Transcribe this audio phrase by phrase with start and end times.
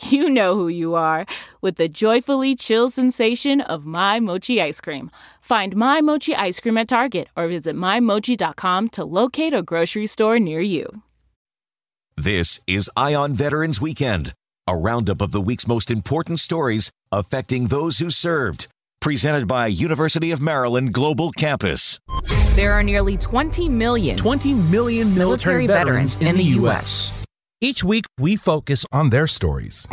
[0.00, 1.26] you know who you are
[1.60, 5.10] with the joyfully chill sensation of My Mochi ice cream.
[5.40, 10.38] Find My Mochi ice cream at Target or visit MyMochi.com to locate a grocery store
[10.38, 11.02] near you.
[12.16, 14.34] This is Eye on Veterans Weekend,
[14.66, 18.66] a roundup of the week's most important stories affecting those who served.
[19.00, 21.98] Presented by University of Maryland Global Campus.
[22.54, 27.19] There are nearly 20 million 20 million military, military veterans, in the U.S.
[27.62, 29.86] Each week, we focus on their stories.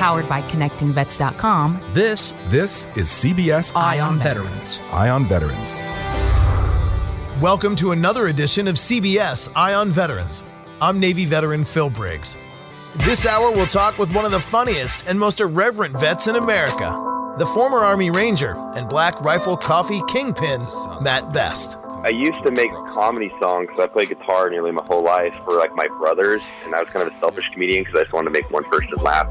[0.00, 4.82] Powered by ConnectingVets.com, This This is CBS Eye on Veterans.
[4.90, 5.76] Eye on Veterans.
[7.42, 10.44] Welcome to another edition of CBS Eye on Veterans.
[10.80, 12.38] I'm Navy veteran Phil Briggs.
[13.00, 17.34] This hour, we'll talk with one of the funniest and most irreverent vets in America,
[17.36, 20.66] the former Army Ranger and Black Rifle Coffee Kingpin,
[21.02, 21.76] Mat Best.
[22.02, 23.68] I used to make comedy songs.
[23.76, 26.88] So I played guitar nearly my whole life for like my brothers, and I was
[26.90, 29.26] kind of a selfish comedian because I just wanted to make one person laugh.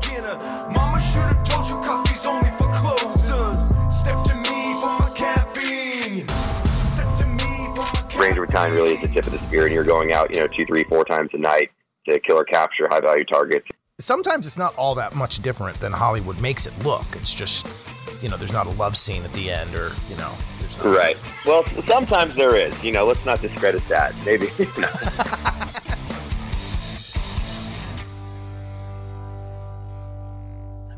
[0.71, 3.57] Mama should have told you coffee's only for closers.
[3.99, 6.27] Step to me for my caffeine.
[6.27, 9.73] Step to me for my Ranger Battalion really is the tip of the spear, and
[9.73, 11.71] you're going out, you know, two, three, four times a night
[12.07, 13.67] to kill or capture high value targets.
[13.99, 17.05] sometimes it's not all that much different than Hollywood makes it look.
[17.13, 17.67] It's just,
[18.21, 20.48] you know, there's not a love scene at the end, or you know, there's not,
[20.83, 21.17] Right.
[21.45, 22.83] Well, sometimes there is.
[22.83, 24.15] You know, let's not discredit that.
[24.25, 24.47] Maybe.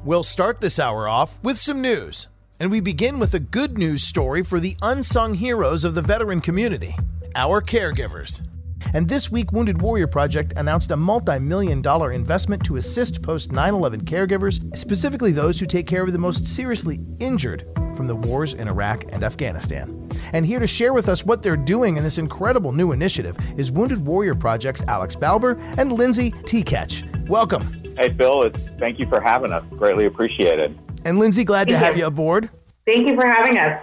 [0.03, 2.27] We'll start this hour off with some news.
[2.59, 6.41] And we begin with a good news story for the unsung heroes of the veteran
[6.41, 6.95] community
[7.35, 8.41] our caregivers.
[8.93, 13.51] And this week, Wounded Warrior Project announced a multi million dollar investment to assist post
[13.51, 17.65] 9 11 caregivers, specifically those who take care of the most seriously injured
[17.95, 20.09] from the wars in Iraq and Afghanistan.
[20.33, 23.71] And here to share with us what they're doing in this incredible new initiative is
[23.71, 26.63] Wounded Warrior Project's Alex Balber and Lindsay T.
[26.63, 27.03] Ketch.
[27.27, 27.61] Welcome.
[27.97, 29.63] Hey, Phil, it's, thank you for having us.
[29.71, 30.77] Greatly appreciated.
[31.05, 32.01] And Lindsay, glad to Thank have you.
[32.01, 32.49] you aboard.
[32.85, 33.81] Thank you for having us.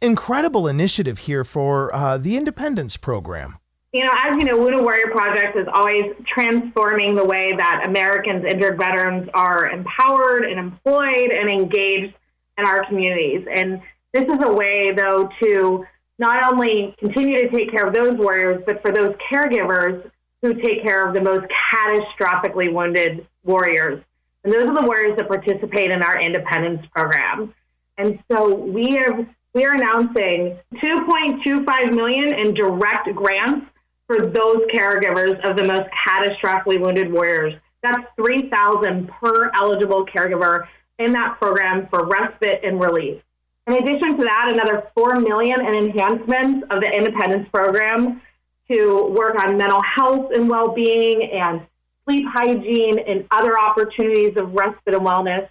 [0.00, 3.58] Incredible initiative here for uh, the Independence Program.
[3.92, 8.44] You know, as you know, Wounded Warrior Project is always transforming the way that Americans,
[8.44, 12.14] injured veterans, are empowered and employed and engaged
[12.58, 13.46] in our communities.
[13.50, 13.80] And
[14.12, 15.86] this is a way, though, to
[16.18, 20.10] not only continue to take care of those warriors, but for those caregivers
[20.42, 24.04] who take care of the most catastrophically wounded warriors.
[24.44, 27.54] And those are the warriors that participate in our Independence Program.
[27.96, 33.66] And so we have we are announcing 2.25 million in direct grants
[34.08, 37.54] for those caregivers of the most catastrophically wounded warriors.
[37.82, 40.66] That's 3,000 per eligible caregiver
[40.98, 43.22] in that program for respite and relief.
[43.68, 48.20] In addition to that, another 4 million in enhancements of the Independence Program
[48.68, 51.60] to work on mental health and well-being and
[52.04, 55.48] sleep hygiene and other opportunities of respite and wellness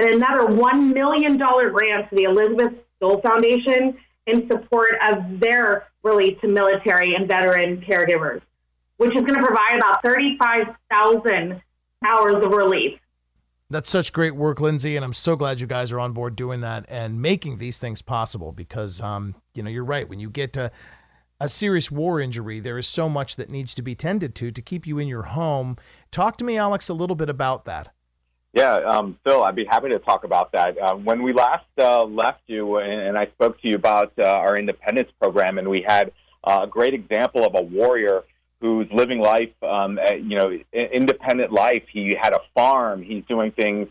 [0.00, 3.96] and another $1 million grant to the Elizabeth Dole Foundation
[4.26, 8.40] in support of their relief to military and veteran caregivers,
[8.96, 11.60] which is going to provide about 35,000
[12.04, 12.98] hours of relief.
[13.68, 16.60] That's such great work, Lindsay, and I'm so glad you guys are on board doing
[16.62, 20.08] that and making these things possible because, um, you know, you're right.
[20.08, 20.72] When you get to
[21.38, 24.60] a serious war injury, there is so much that needs to be tended to to
[24.60, 25.76] keep you in your home.
[26.10, 27.94] Talk to me, Alex, a little bit about that.
[28.52, 30.76] Yeah, um, Phil, I'd be happy to talk about that.
[30.76, 34.24] Uh, when we last uh, left you, and, and, I spoke to you about uh,
[34.24, 36.10] our independence program, and we had
[36.42, 38.24] uh, a great example of a warrior
[38.60, 41.84] who's living life, um, you know, independent life.
[41.92, 43.02] He had a farm.
[43.02, 43.86] He's doing things,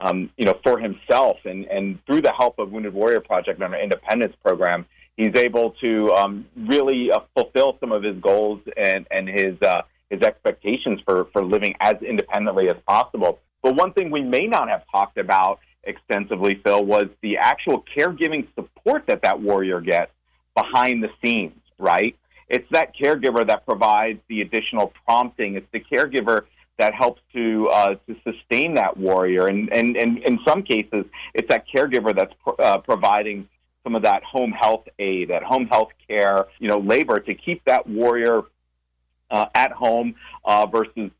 [0.00, 3.74] um, you know, for himself, and and through the help of Wounded Warrior Project and
[3.74, 4.84] our independence program,
[5.16, 9.82] he's able to um, really uh, fulfill some of his goals and and his uh,
[10.10, 13.40] his expectations for for living as independently as possible.
[13.62, 18.46] But one thing we may not have talked about extensively, Phil, was the actual caregiving
[18.54, 20.12] support that that warrior gets
[20.56, 22.16] behind the scenes, right?
[22.48, 25.54] It's that caregiver that provides the additional prompting.
[25.54, 26.44] It's the caregiver
[26.78, 31.04] that helps to uh, to sustain that warrior, and, and and in some cases,
[31.34, 33.48] it's that caregiver that's uh, providing
[33.84, 37.64] some of that home health aid, that home health care, you know, labor to keep
[37.64, 38.42] that warrior
[39.30, 41.10] uh, at home uh, versus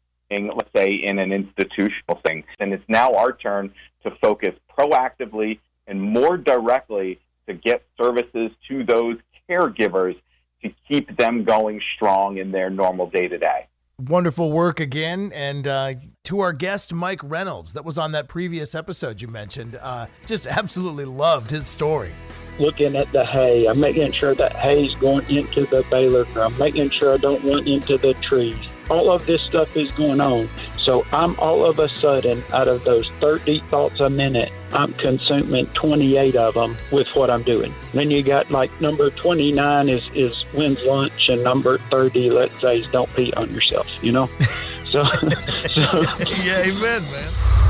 [0.55, 2.44] let's say, in an institutional thing.
[2.58, 3.73] And it's now our turn
[4.05, 9.17] to focus proactively and more directly to get services to those
[9.49, 10.17] caregivers
[10.62, 13.67] to keep them going strong in their normal day to day.
[13.99, 15.32] Wonderful work again.
[15.34, 15.94] And uh,
[16.25, 20.46] to our guest, Mike Reynolds, that was on that previous episode you mentioned, uh, just
[20.46, 22.12] absolutely loved his story.
[22.58, 26.90] Looking at the hay, I'm making sure that hay's going into the baler drum, making
[26.90, 28.56] sure I don't run into the trees
[28.90, 30.49] all of this stuff is going on.
[30.79, 35.67] So I'm all of a sudden, out of those 30 thoughts a minute, I'm consuming
[35.67, 37.75] 28 of them with what I'm doing.
[37.94, 42.81] Then you got like number 29 is, is when's lunch, and number 30, let's say,
[42.81, 44.26] is don't pee on yourself, you know?
[44.90, 45.05] so,
[45.69, 46.02] so.
[46.43, 47.61] yeah, amen, man.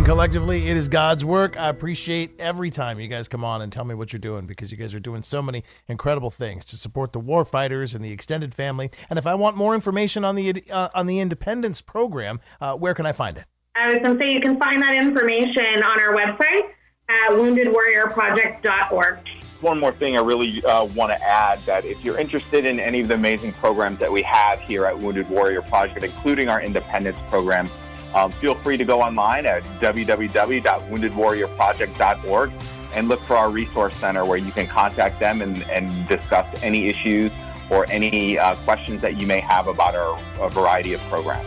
[0.00, 1.60] And collectively, it is God's work.
[1.60, 4.72] I appreciate every time you guys come on and tell me what you're doing because
[4.72, 8.10] you guys are doing so many incredible things to support the war fighters and the
[8.10, 8.90] extended family.
[9.10, 12.94] And if I want more information on the uh, on the Independence program, uh, where
[12.94, 13.44] can I find it?
[13.76, 16.70] I was going to say you can find that information on our website
[17.10, 19.18] at woundedwarriorproject.org.
[19.60, 23.02] One more thing I really uh, want to add that if you're interested in any
[23.02, 27.18] of the amazing programs that we have here at Wounded Warrior Project, including our Independence
[27.28, 27.70] program,
[28.14, 32.52] um, feel free to go online at www.woundedwarriorproject.org
[32.92, 36.88] and look for our resource center where you can contact them and, and discuss any
[36.88, 37.30] issues
[37.70, 41.46] or any uh, questions that you may have about our variety of programs.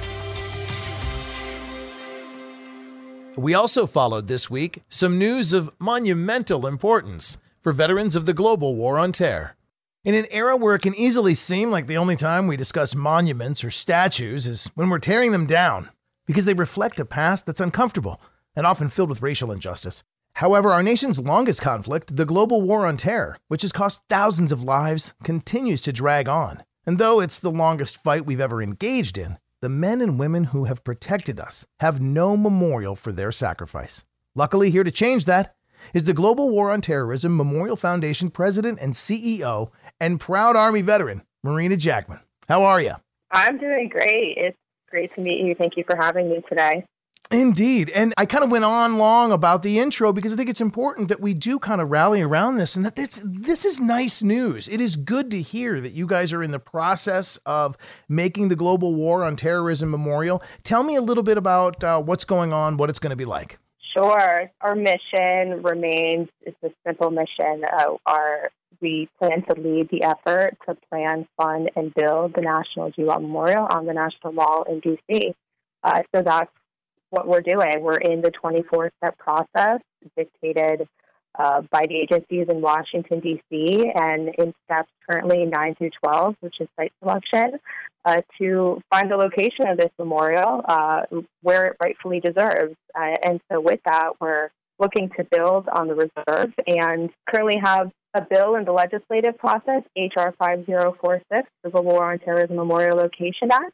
[3.35, 8.75] We also followed this week some news of monumental importance for veterans of the global
[8.75, 9.55] war on terror.
[10.05, 13.63] In an era where it can easily seem like the only time we discuss monuments
[13.63, 15.89] or statues is when we're tearing them down,
[16.25, 18.21] because they reflect a past that's uncomfortable
[18.55, 20.03] and often filled with racial injustice.
[20.37, 24.63] However, our nation's longest conflict, the global war on terror, which has cost thousands of
[24.63, 26.63] lives, continues to drag on.
[26.85, 30.65] And though it's the longest fight we've ever engaged in, the men and women who
[30.65, 34.03] have protected us have no memorial for their sacrifice.
[34.35, 35.55] Luckily, here to change that
[35.93, 41.21] is the Global War on Terrorism Memorial Foundation president and CEO and proud Army veteran,
[41.43, 42.19] Marina Jackman.
[42.49, 42.95] How are you?
[43.31, 44.37] I'm doing great.
[44.37, 44.57] It's
[44.93, 45.55] great to meet you.
[45.55, 46.85] Thank you for having me today.
[47.31, 47.89] Indeed.
[47.89, 51.07] And I kind of went on long about the intro because I think it's important
[51.07, 54.67] that we do kind of rally around this and that this this is nice news.
[54.67, 57.75] It is good to hear that you guys are in the process of
[58.07, 60.43] making the Global War on Terrorism Memorial.
[60.63, 63.25] Tell me a little bit about uh, what's going on, what it's going to be
[63.25, 63.57] like.
[63.97, 64.51] Sure.
[64.61, 67.63] Our mission remains it's a simple mission.
[67.65, 68.51] Uh, our
[68.83, 73.65] we plan to lead the effort to plan, fund, and build the National GWOT Memorial
[73.65, 75.33] on the National Mall in DC.
[75.83, 76.51] Uh, so that's
[77.09, 77.81] what we're doing.
[77.81, 79.79] We're in the 24 step process
[80.17, 80.87] dictated
[81.39, 86.55] uh, by the agencies in Washington, D.C., and in steps currently 9 through 12, which
[86.59, 87.59] is site selection,
[88.05, 91.03] uh, to find the location of this memorial uh,
[91.41, 92.75] where it rightfully deserves.
[92.95, 94.49] Uh, and so, with that, we're
[94.79, 99.83] looking to build on the reserve and currently have a bill in the legislative process,
[99.95, 100.33] H.R.
[100.37, 103.73] 5046, the Global War on Terrorism Memorial Location Act,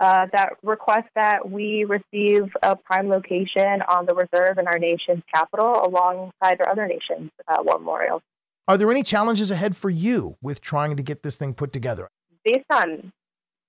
[0.00, 5.22] uh, that requests that we receive a prime location on the reserve in our nation's
[5.32, 8.22] capital alongside our other nations' uh, war memorials.
[8.68, 12.08] Are there any challenges ahead for you with trying to get this thing put together?
[12.44, 13.12] Based on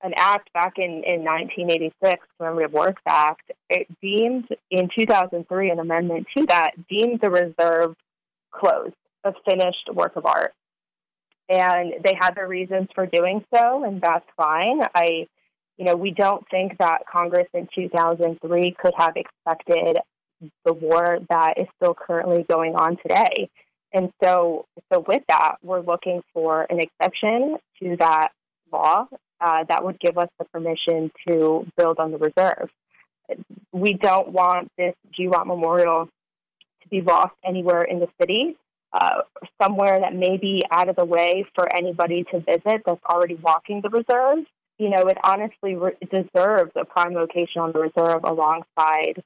[0.02, 6.28] an act back in, in 1986, Commemorative Works Act, it deemed in 2003 an amendment
[6.38, 7.96] to that deemed the reserve
[8.52, 8.94] closed
[9.24, 10.54] a finished work of art.
[11.50, 14.82] And they had their reasons for doing so, and that's fine.
[14.96, 15.28] I,
[15.78, 19.98] you know, we don't think that Congress in 2003 could have expected
[20.66, 23.50] the war that is still currently going on today.
[23.94, 28.30] And so, so with that, we're looking for an exception to that
[28.72, 29.06] law
[29.40, 32.70] uh, that would give us the permission to build on the reserve.
[33.72, 36.10] We don't want this GWOT Memorial
[36.82, 38.58] to be lost anywhere in the city,
[38.94, 39.22] uh,
[39.62, 43.82] somewhere that may be out of the way for anybody to visit that's already walking
[43.82, 44.46] the reserve.
[44.78, 49.24] You know, it honestly re- deserves a prime location on the reserve alongside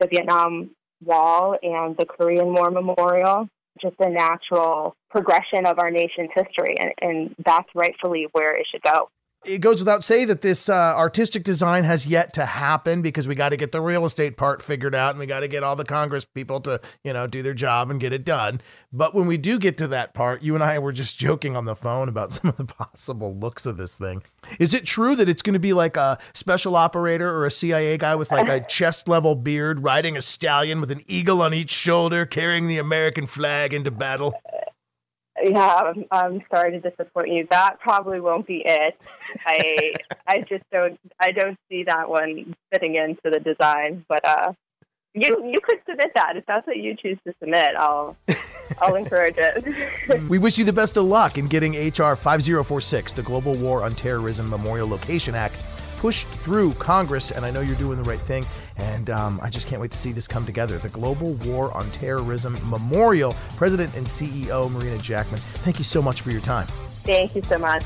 [0.00, 0.70] the Vietnam
[1.04, 3.48] Wall and the Korean War Memorial
[3.80, 8.82] just a natural progression of our nation's history, and, and that's rightfully where it should
[8.82, 9.08] go.
[9.44, 13.36] It goes without say that this uh, artistic design has yet to happen because we
[13.36, 15.76] got to get the real estate part figured out and we got to get all
[15.76, 18.60] the Congress people to, you know, do their job and get it done.
[18.92, 21.66] But when we do get to that part, you and I were just joking on
[21.66, 24.22] the phone about some of the possible looks of this thing.
[24.58, 27.96] Is it true that it's going to be like a special operator or a CIA
[27.96, 31.70] guy with like a chest level beard riding a stallion with an eagle on each
[31.70, 34.34] shoulder carrying the American flag into battle?
[35.50, 37.46] Yeah, I'm, I'm sorry to disappoint you.
[37.50, 38.98] That probably won't be it.
[39.46, 39.94] I
[40.26, 44.04] I just don't I don't see that one fitting into the design.
[44.08, 44.52] But uh,
[45.14, 47.74] you you could submit that if that's what you choose to submit.
[47.76, 48.16] I'll
[48.80, 50.28] I'll encourage it.
[50.28, 53.94] we wish you the best of luck in getting HR 5046, the Global War on
[53.94, 55.56] Terrorism Memorial Location Act,
[55.98, 57.30] pushed through Congress.
[57.30, 58.44] And I know you're doing the right thing.
[58.78, 60.78] And um, I just can't wait to see this come together.
[60.78, 66.20] The Global War on Terrorism Memorial, President and CEO Marina Jackman, thank you so much
[66.20, 66.66] for your time.
[67.02, 67.84] Thank you so much.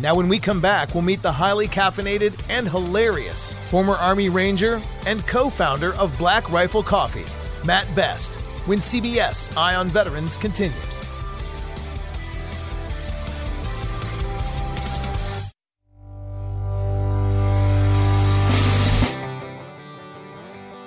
[0.00, 4.82] Now, when we come back, we'll meet the highly caffeinated and hilarious former Army Ranger
[5.06, 7.24] and co founder of Black Rifle Coffee,
[7.64, 11.13] Mat Best, when CBS Eye on Veterans continues.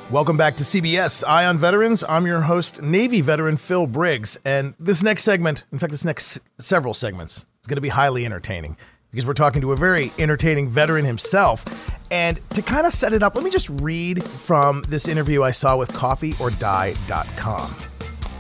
[0.09, 2.01] Welcome back to CBS Eye on Veterans.
[2.07, 4.37] I'm your host, Navy veteran Phil Briggs.
[4.45, 8.25] And this next segment, in fact, this next several segments, is going to be highly
[8.25, 8.77] entertaining
[9.11, 11.65] because we're talking to a very entertaining veteran himself.
[12.09, 15.51] And to kind of set it up, let me just read from this interview I
[15.51, 17.75] saw with coffeeordie.com.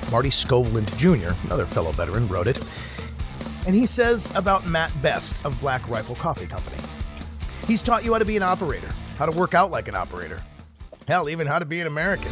[0.09, 2.63] Marty Skovlund Jr., another fellow veteran, wrote it.
[3.65, 6.77] And he says about Mat Best of Black Rifle Coffee Company.
[7.65, 10.41] He's taught you how to be an operator, how to work out like an operator,
[11.07, 12.31] hell, even how to be an American.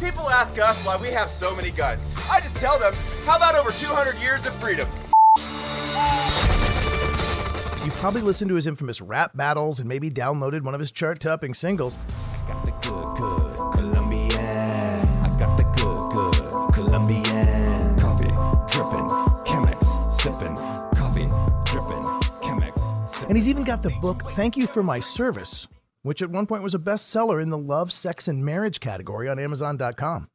[0.00, 2.02] People ask us why we have so many guns.
[2.30, 2.94] I just tell them,
[3.24, 4.88] how about over 200 years of freedom?
[7.84, 11.18] You've probably listened to his infamous rap battles and maybe downloaded one of his chart
[11.20, 11.98] topping singles.
[12.46, 14.38] Got the good, good Colombian.
[14.38, 17.96] I got the good, good Colombian.
[17.98, 18.28] Coffee
[18.72, 19.08] dripping,
[19.44, 20.56] Chemex sipping.
[20.96, 21.28] Coffee
[21.70, 22.02] dripping,
[22.42, 23.28] Chemex sipping.
[23.28, 25.66] And he's even got the book Thank You for My Service,
[26.02, 29.38] which at one point was a bestseller in the love, sex, and marriage category on
[29.38, 30.28] Amazon.com.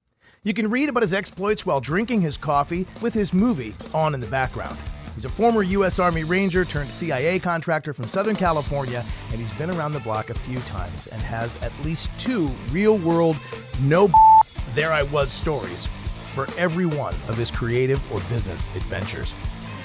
[0.44, 4.22] You can read about his exploits while drinking his coffee with his movie on in
[4.22, 4.78] the background.
[5.16, 5.98] He's a former U.S.
[5.98, 10.34] Army Ranger turned CIA contractor from Southern California, and he's been around the block a
[10.34, 13.38] few times and has at least two real world,
[13.80, 14.10] no
[14.76, 15.88] there I was stories
[16.34, 19.34] for every one of his creative or business adventures.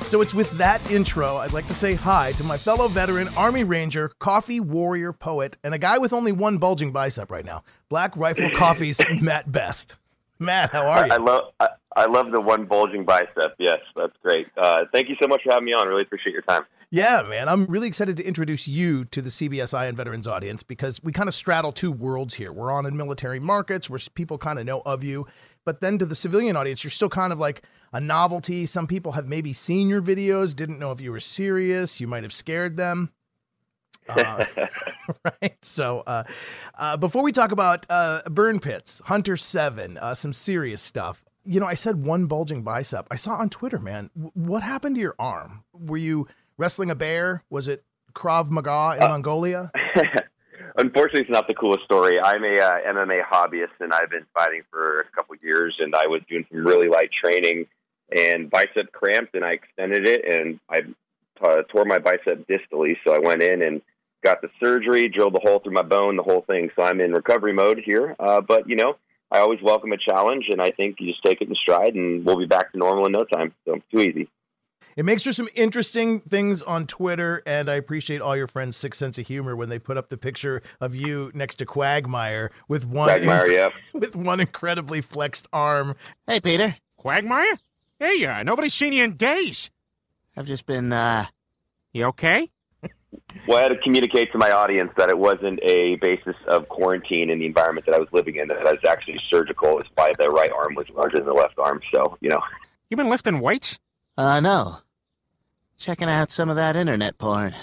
[0.06, 3.62] So it's with that intro, I'd like to say hi to my fellow veteran, Army
[3.62, 8.16] Ranger, coffee warrior poet, and a guy with only one bulging bicep right now Black
[8.16, 9.96] Rifle Coffee's Mat Best.
[10.40, 11.12] Mat, how are you?
[11.12, 13.54] I, I love I, I love the one bulging bicep.
[13.58, 14.46] Yes, that's great.
[14.56, 15.86] Uh, thank you so much for having me on.
[15.86, 16.62] Really appreciate your time.
[16.92, 17.48] Yeah, man.
[17.48, 21.12] I'm really excited to introduce you to the CBS Eye on Veterans audience because we
[21.12, 22.52] kind of straddle two worlds here.
[22.52, 25.28] We're on in military markets where people kind of know of you,
[25.70, 27.62] but then to the civilian audience, you're still kind of like
[27.92, 28.66] a novelty.
[28.66, 32.00] Some people have maybe seen your videos, didn't know if you were serious.
[32.00, 33.12] You might have scared them.
[34.08, 34.44] Uh,
[35.40, 35.56] right.
[35.62, 36.24] So, uh,
[36.76, 41.22] uh, before we talk about uh, burn pits, Hunter Seven, uh, some serious stuff.
[41.44, 43.06] You know, I said one bulging bicep.
[43.12, 44.10] I saw on Twitter, man.
[44.16, 45.62] W- what happened to your arm?
[45.72, 46.26] Were you
[46.58, 47.44] wrestling a bear?
[47.50, 49.70] Was it Krav Maga in Mongolia?
[50.76, 52.20] Unfortunately, it's not the coolest story.
[52.20, 55.76] I'm a uh, MMA hobbyist, and I've been fighting for a couple years.
[55.78, 57.66] And I was doing some really light training,
[58.14, 60.82] and bicep cramped, and I extended it, and I
[61.42, 62.96] uh, tore my bicep distally.
[63.04, 63.82] So I went in and
[64.22, 66.70] got the surgery, drilled the hole through my bone, the whole thing.
[66.76, 68.14] So I'm in recovery mode here.
[68.18, 68.96] Uh, but you know,
[69.30, 72.24] I always welcome a challenge, and I think you just take it in stride, and
[72.24, 73.54] we'll be back to normal in no time.
[73.64, 74.28] So too easy.
[74.96, 78.94] It makes for some interesting things on Twitter, and I appreciate all your friends' sick
[78.94, 82.84] sense of humor when they put up the picture of you next to Quagmire with
[82.84, 83.72] one Quagmire, yep.
[83.92, 85.94] with one incredibly flexed arm.
[86.26, 86.76] Hey, Peter.
[86.96, 87.58] Quagmire?
[87.98, 89.70] Hey, uh, nobody's seen you in days.
[90.36, 91.26] I've just been, uh,
[91.92, 92.50] you okay?
[93.46, 97.30] Well, I had to communicate to my audience that it wasn't a basis of quarantine
[97.30, 98.48] in the environment that I was living in.
[98.48, 99.78] That I was actually surgical.
[99.78, 101.80] It's why the right arm was larger than the left arm.
[101.92, 102.40] So, you know.
[102.88, 103.78] You've been lifting weights?
[104.20, 104.76] Uh, no.
[105.78, 107.54] Checking out some of that internet porn.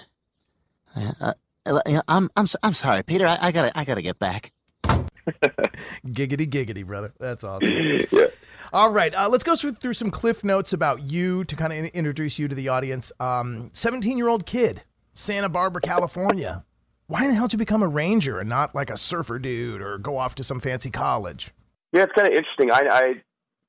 [0.95, 1.33] Uh,
[1.67, 3.27] uh, I'm, I'm, I'm sorry, Peter.
[3.27, 4.51] I, I gotta, I gotta get back.
[4.83, 7.13] giggity, giggity, brother.
[7.19, 7.69] That's awesome.
[8.11, 8.25] yeah.
[8.73, 11.77] All right, uh, let's go through, through some cliff notes about you to kind of
[11.77, 13.11] in- introduce you to the audience.
[13.19, 14.81] Um, 17 year old kid,
[15.13, 16.65] Santa Barbara, California.
[17.05, 19.79] Why in the hell did you become a ranger and not like a surfer dude
[19.79, 21.51] or go off to some fancy college?
[21.93, 22.71] Yeah, it's kind of interesting.
[22.71, 23.13] I, I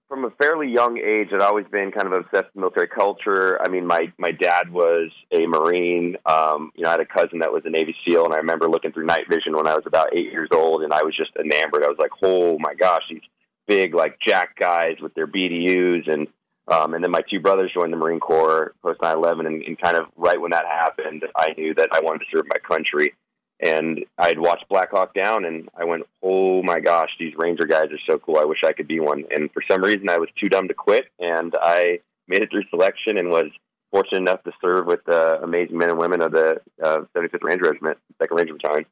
[0.08, 3.60] from a fairly young age, I'd always been kind of obsessed with military culture.
[3.62, 6.16] I mean, my my dad was a Marine.
[6.24, 8.68] Um, you know, I had a cousin that was a Navy SEAL, and I remember
[8.68, 11.32] looking through night vision when I was about eight years old, and I was just
[11.36, 11.84] enamored.
[11.84, 13.20] I was like, oh my gosh, these
[13.66, 16.26] big like jack guys with their BDUs, and
[16.68, 19.96] um, and then my two brothers joined the Marine Corps post 9/11, and, and kind
[19.96, 23.14] of right when that happened, I knew that I wanted to serve my country
[23.60, 27.90] and I'd watched Black Hawk Down, and I went, "Oh my gosh, these Ranger guys
[27.90, 28.38] are so cool!
[28.38, 30.74] I wish I could be one." And for some reason, I was too dumb to
[30.74, 33.50] quit, and I made it through selection and was
[33.90, 37.70] fortunate enough to serve with the amazing men and women of the uh, 75th Ranger
[37.70, 38.86] Regiment, Second Ranger Battalion.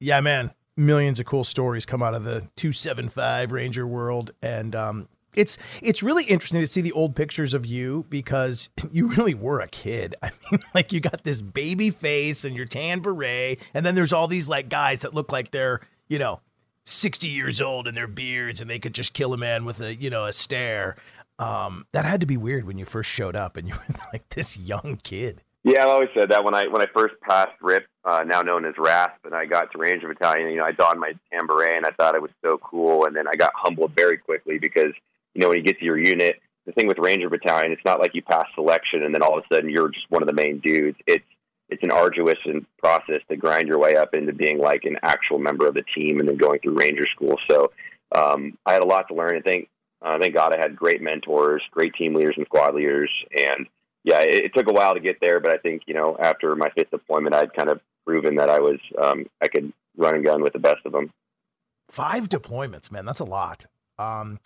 [0.00, 5.08] Yeah, man, millions of cool stories come out of the 275 Ranger world, and um,
[5.34, 9.60] it's it's really interesting to see the old pictures of you because you really were
[9.60, 10.14] a kid.
[10.22, 14.12] I mean, like you got this baby face and your tan beret, and then there's
[14.12, 16.40] all these like guys that look like they're you know
[16.84, 19.94] 60 years old and their beards, and they could just kill a man with a
[19.94, 20.96] you know a stare.
[21.38, 24.28] Um, that had to be weird when you first showed up and you were like
[24.30, 25.42] this young kid.
[25.64, 28.64] Yeah, I've always said that when I when I first passed RIP, uh, now known
[28.64, 31.76] as RASP, and I got to Ranger Battalion, you know, I donned my tan beret
[31.76, 34.92] and I thought it was so cool, and then I got humbled very quickly because
[35.34, 38.00] you know, when you get to your unit, the thing with Ranger Battalion, it's not
[38.00, 40.34] like you pass selection and then all of a sudden you're just one of the
[40.34, 40.98] main dudes.
[41.06, 41.24] It's
[41.68, 42.36] it's an arduous
[42.78, 46.20] process to grind your way up into being like an actual member of the team
[46.20, 47.38] and then going through Ranger School.
[47.50, 47.72] So
[48.14, 49.36] um, I had a lot to learn.
[49.36, 49.68] And thank
[50.02, 53.10] uh, thank God I had great mentors, great team leaders and squad leaders.
[53.36, 53.66] And
[54.04, 56.54] yeah, it, it took a while to get there, but I think you know after
[56.56, 60.24] my fifth deployment, I'd kind of proven that I was um, I could run and
[60.24, 61.10] gun with the best of them.
[61.88, 63.66] Five deployments, man, that's a lot.
[63.98, 64.40] Um,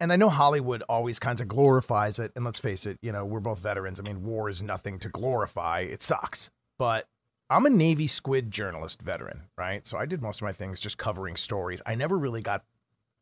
[0.00, 2.32] and I know Hollywood always kinds of glorifies it.
[2.36, 3.98] And let's face it, you know, we're both veterans.
[3.98, 5.80] I mean, war is nothing to glorify.
[5.80, 6.50] It sucks.
[6.78, 7.06] But
[7.48, 9.86] I'm a Navy squid journalist veteran, right?
[9.86, 11.80] So I did most of my things just covering stories.
[11.86, 12.64] I never really got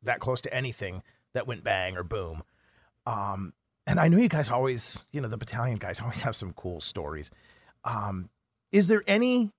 [0.02, 1.02] that close to anything
[1.34, 2.42] that went bang or boom.
[3.06, 3.52] Um,
[3.86, 6.80] and I know you guys always, you know, the battalion guys always have some cool
[6.80, 7.30] stories.
[7.84, 8.30] Um,
[8.72, 9.50] is there any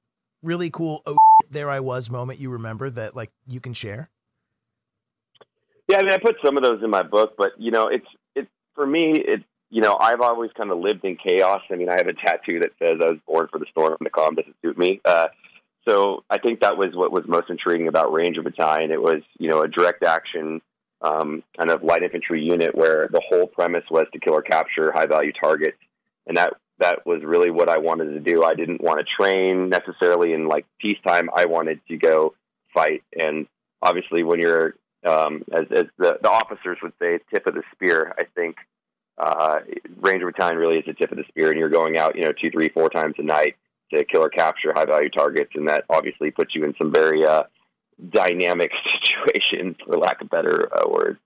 [0.43, 1.15] really cool oh
[1.49, 4.10] there I was moment you remember that like you can share?
[5.95, 8.08] Yeah, I mean, I put some of those in my book, but you know, it's
[8.36, 9.13] it for me.
[9.17, 11.62] It you know, I've always kind of lived in chaos.
[11.71, 14.05] I mean, I have a tattoo that says I was born for the storm and
[14.05, 15.01] the calm doesn't suit me.
[15.03, 15.27] Uh,
[15.88, 18.91] so I think that was what was most intriguing about Ranger Battalion.
[18.91, 20.62] It was you know a direct action
[21.01, 24.91] um, kind of light infantry unit where the whole premise was to kill or capture
[24.91, 25.77] high value targets,
[26.27, 28.43] and that that was really what I wanted to do.
[28.43, 31.29] I didn't want to train necessarily in like peacetime.
[31.34, 32.34] I wanted to go
[32.73, 33.47] fight, and
[33.81, 38.13] obviously when you're um, as, as the, the officers would say, tip of the spear.
[38.17, 38.57] I think
[39.17, 39.59] uh,
[39.97, 42.33] Ranger Battalion really is the tip of the spear, and you're going out, you know,
[42.33, 43.55] two, three, four times a night
[43.93, 47.25] to kill or capture high value targets, and that obviously puts you in some very
[47.25, 47.43] uh,
[48.09, 48.71] dynamic
[49.03, 51.19] situations, for lack of better uh, words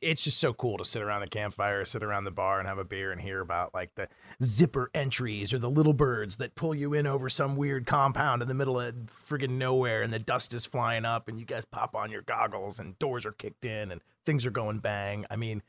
[0.00, 2.78] it's just so cool to sit around the campfire, sit around the bar, and have
[2.78, 4.08] a beer and hear about like the
[4.42, 8.48] zipper entries or the little birds that pull you in over some weird compound in
[8.48, 11.94] the middle of friggin' nowhere, and the dust is flying up, and you guys pop
[11.94, 15.24] on your goggles, and doors are kicked in, and things are going bang.
[15.30, 15.62] I mean,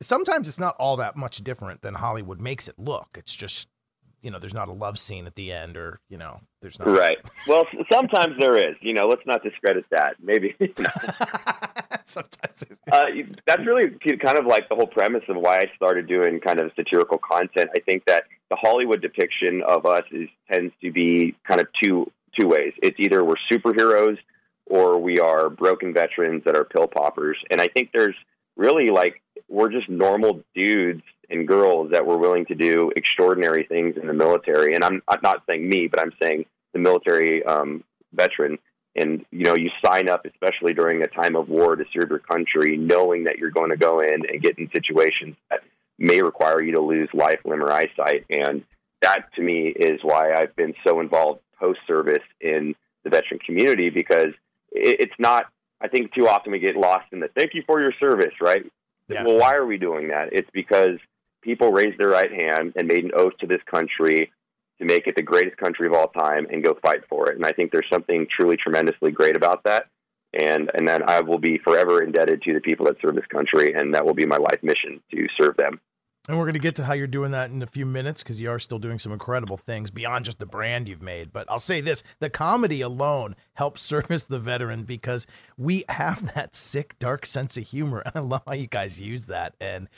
[0.00, 3.08] sometimes it's not all that much different than Hollywood makes it look.
[3.18, 3.68] It's just
[4.22, 6.88] you know, there's not a love scene at the end, or you know, there's not.
[6.88, 7.18] Right.
[7.48, 8.76] Well, sometimes there is.
[8.80, 10.14] You know, let's not discredit that.
[10.22, 10.54] Maybe.
[10.60, 10.90] You know.
[12.04, 12.64] sometimes.
[12.90, 13.06] Uh,
[13.46, 13.90] that's really
[14.22, 17.70] kind of like the whole premise of why I started doing kind of satirical content.
[17.76, 22.10] I think that the Hollywood depiction of us is tends to be kind of two
[22.38, 22.72] two ways.
[22.80, 24.18] It's either we're superheroes
[24.66, 28.16] or we are broken veterans that are pill poppers, and I think there's
[28.56, 33.96] really like we're just normal dudes and girls that were willing to do extraordinary things
[34.00, 34.74] in the military.
[34.74, 38.58] And I'm, I'm not saying me, but I'm saying the military um, veteran.
[38.94, 42.18] And you know, you sign up, especially during a time of war, to serve your
[42.18, 45.60] country, knowing that you're going to go in and get in situations that
[45.98, 48.26] may require you to lose life, limb, or eyesight.
[48.28, 48.64] And
[49.00, 53.88] that, to me, is why I've been so involved post service in the veteran community
[53.88, 54.34] because
[54.72, 55.46] it, it's not.
[55.80, 58.64] I think too often we get lost in the "thank you for your service," right?
[59.08, 59.24] Yeah.
[59.24, 60.28] Well, why are we doing that?
[60.32, 60.98] It's because
[61.42, 64.32] people raised their right hand and made an oath to this country
[64.78, 67.36] to make it the greatest country of all time and go fight for it.
[67.36, 69.86] And I think there's something truly tremendously great about that.
[70.32, 73.74] And and then I will be forever indebted to the people that serve this country,
[73.74, 75.78] and that will be my life mission to serve them.
[76.28, 78.40] And we're going to get to how you're doing that in a few minutes because
[78.40, 81.32] you are still doing some incredible things beyond just the brand you've made.
[81.32, 85.26] But I'll say this the comedy alone helps service the veteran because
[85.58, 88.02] we have that sick, dark sense of humor.
[88.06, 89.54] And I love how you guys use that.
[89.60, 89.88] And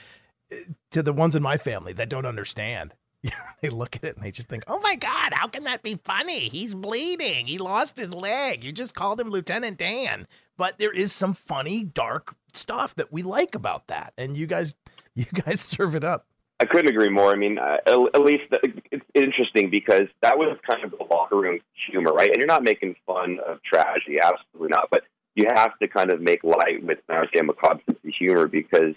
[0.90, 2.94] to the ones in my family that don't understand,
[3.60, 5.98] they look at it and they just think, oh my God, how can that be
[6.04, 6.48] funny?
[6.48, 7.46] He's bleeding.
[7.46, 8.64] He lost his leg.
[8.64, 10.26] You just called him Lieutenant Dan.
[10.56, 14.12] But there is some funny, dark stuff that we like about that.
[14.16, 14.74] And you guys
[15.14, 16.26] you guys serve it up.
[16.60, 17.32] I couldn't agree more.
[17.32, 18.44] I mean, uh, at least
[18.90, 21.58] it's interesting because that was kind of the locker room
[21.90, 22.28] humor, right?
[22.28, 24.88] And you're not making fun of tragedy, absolutely not.
[24.90, 25.02] But
[25.34, 28.94] you have to kind of make light with Marjan McCobb's sense of humor because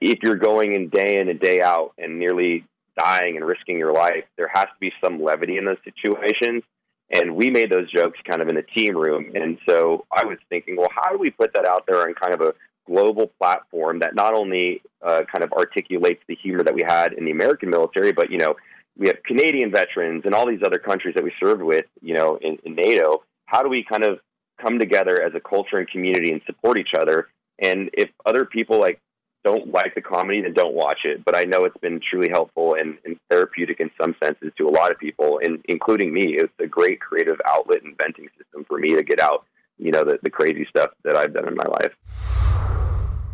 [0.00, 2.64] if you're going in day in and day out and nearly
[2.98, 6.62] dying and risking your life, there has to be some levity in those situations.
[7.10, 9.32] And we made those jokes kind of in the team room.
[9.34, 12.34] And so I was thinking, well, how do we put that out there on kind
[12.34, 12.54] of a
[12.86, 17.24] global platform that not only uh, kind of articulates the humor that we had in
[17.24, 18.56] the American military, but you know
[18.96, 22.38] we have Canadian veterans and all these other countries that we served with, you know,
[22.40, 23.22] in, in NATO.
[23.44, 24.20] How do we kind of
[24.60, 27.28] come together as a culture and community and support each other?
[27.58, 29.00] And if other people like
[29.46, 31.24] don't like the comedy, then don't watch it.
[31.24, 34.70] But I know it's been truly helpful and, and therapeutic in some senses to a
[34.70, 36.34] lot of people, and including me.
[36.36, 39.44] It's a great creative outlet and venting system for me to get out,
[39.78, 41.92] you know, the, the crazy stuff that I've done in my life.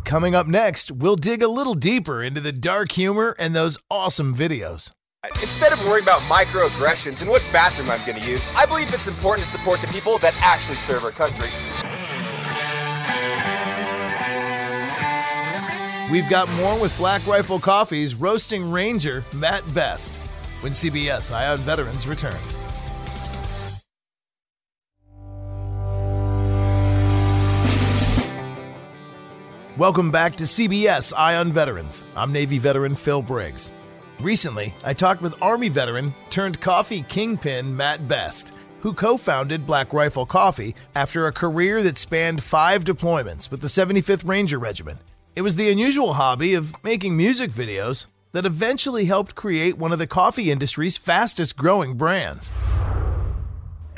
[0.05, 4.35] Coming up next, we'll dig a little deeper into the dark humor and those awesome
[4.35, 4.91] videos.
[5.41, 9.07] Instead of worrying about microaggressions and what bathroom I'm going to use, I believe it's
[9.07, 11.47] important to support the people that actually serve our country.
[16.13, 20.19] We've got more with Black Rifle Coffee's roasting ranger, Mat Best,
[20.61, 22.55] when CBS Eye on Veterans returns.
[29.75, 32.05] Welcome back to CBS Eye on Veterans.
[32.15, 33.71] I'm Navy veteran Phil Briggs.
[34.19, 39.91] Recently, I talked with Army veteran turned coffee kingpin Matt Best, who co founded Black
[39.91, 44.99] Rifle Coffee after a career that spanned five deployments with the 75th Ranger Regiment.
[45.35, 49.97] It was the unusual hobby of making music videos that eventually helped create one of
[49.97, 52.51] the coffee industry's fastest growing brands.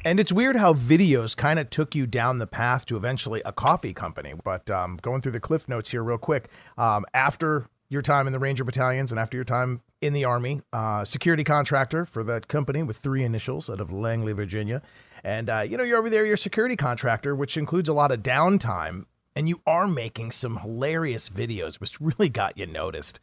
[0.05, 3.51] And it's weird how videos kind of took you down the path to eventually a
[3.51, 4.33] coffee company.
[4.45, 8.33] But um, going through the cliff notes here, real quick, um, after your time in
[8.33, 12.47] the Ranger battalions and after your time in the Army, uh, security contractor for that
[12.47, 14.81] company with three initials out of Langley, Virginia.
[15.25, 18.21] And, uh, you know, you're over there, you're security contractor, which includes a lot of
[18.21, 19.05] downtime.
[19.37, 23.19] And you are making some hilarious videos, which really got you noticed.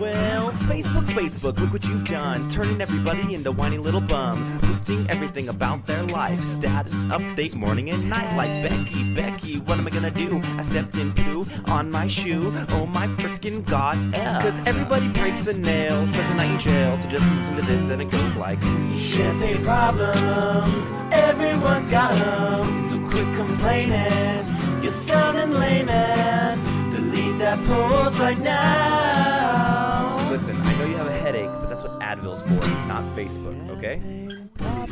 [0.00, 2.48] Well, Facebook, Facebook, look what you've done.
[2.48, 4.50] Turning everybody into whiny little bums.
[4.62, 6.38] Posting everything about their life.
[6.38, 8.34] Status update morning and night.
[8.38, 10.40] Like Becky, Becky, what am I gonna do?
[10.56, 12.50] I stepped in poo on my shoe.
[12.70, 13.96] Oh my freaking god.
[14.42, 16.98] Cause everybody breaks a nail, spends the night in jail.
[17.02, 18.60] So just listen to this and it goes like
[18.92, 22.90] Champagne problems, everyone's got them.
[22.90, 24.63] So quit complaining.
[24.84, 30.14] You're sounding lame and delete that post right now.
[30.30, 34.02] Listen, I know you have a headache, but that's what Advil's for, not Facebook, okay?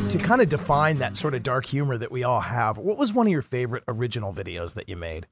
[0.09, 3.13] To kind of define that sort of dark humor that we all have, what was
[3.13, 5.27] one of your favorite original videos that you made?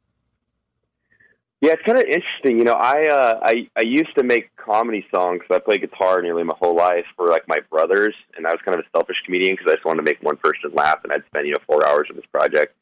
[1.62, 2.58] Yeah, it's kind of interesting.
[2.58, 5.40] You know, I uh, I I used to make comedy songs.
[5.48, 8.60] So I played guitar nearly my whole life for like my brothers, and I was
[8.62, 11.14] kind of a selfish comedian because I just wanted to make one person laugh, and
[11.14, 12.74] I'd spend you know four hours on this project.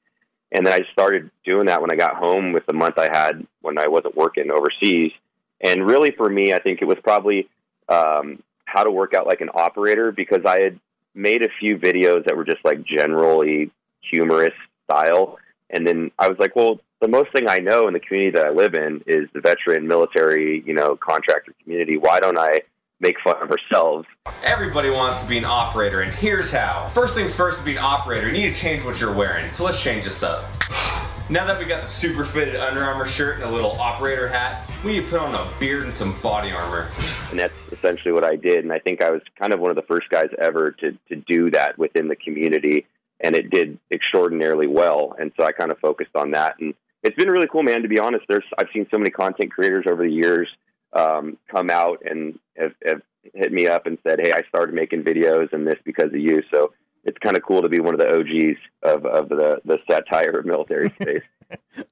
[0.52, 3.46] And then I started doing that when I got home with the month I had
[3.60, 5.12] when I wasn't working overseas.
[5.60, 7.48] And really, for me, I think it was probably
[7.88, 10.80] um, how to work out like an operator because I had
[11.14, 15.38] made a few videos that were just like generally humorous style.
[15.70, 18.46] And then I was like, well, the most thing I know in the community that
[18.46, 21.96] I live in is the veteran military, you know, contractor community.
[21.96, 22.62] Why don't I
[23.00, 24.06] make fun of ourselves?
[24.42, 26.90] Everybody wants to be an operator, and here's how.
[26.94, 29.50] First things first, to be an operator, you need to change what you're wearing.
[29.52, 30.44] So let's change this up.
[31.30, 34.66] Now that we got the super fitted Under Armour shirt and a little operator hat,
[34.82, 36.90] we need to put on a beard and some body armor.
[37.28, 38.60] And that's essentially what I did.
[38.60, 41.16] And I think I was kind of one of the first guys ever to, to
[41.16, 42.86] do that within the community.
[43.20, 45.16] And it did extraordinarily well.
[45.20, 46.58] And so I kind of focused on that.
[46.60, 48.24] And it's been really cool, man, to be honest.
[48.26, 50.48] There's I've seen so many content creators over the years
[50.92, 53.02] um, come out and have, have
[53.34, 56.42] hit me up and said, Hey, I started making videos and this because of you.
[56.52, 56.72] So
[57.04, 60.38] it's kind of cool to be one of the OGs of, of the, the satire
[60.38, 61.22] of military space.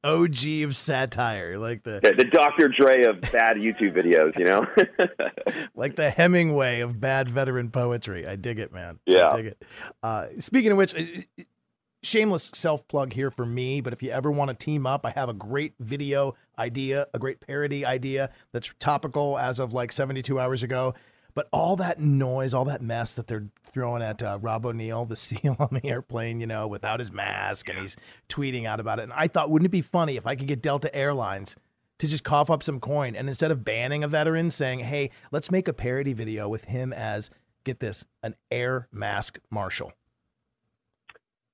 [0.04, 2.68] OG of satire, like the Yeah, the Dr.
[2.68, 4.66] Dre of bad YouTube videos, you know?
[5.74, 8.26] like the Hemingway of bad veteran poetry.
[8.26, 8.98] I dig it, man.
[9.06, 9.30] Yeah.
[9.30, 9.62] I dig it.
[10.02, 10.94] Uh, speaking of which,
[12.02, 15.10] shameless self plug here for me, but if you ever want to team up, I
[15.10, 20.38] have a great video idea, a great parody idea that's topical as of like 72
[20.38, 20.94] hours ago.
[21.34, 25.16] But all that noise, all that mess that they're throwing at uh, Rob O'Neill, the
[25.16, 27.96] SEAL on the airplane, you know, without his mask, and he's
[28.28, 29.02] tweeting out about it.
[29.02, 31.54] And I thought, wouldn't it be funny if I could get Delta Airlines
[31.98, 35.50] to just cough up some coin and instead of banning a veteran, saying, hey, let's
[35.50, 37.30] make a parody video with him as,
[37.64, 39.92] get this, an air mask marshal.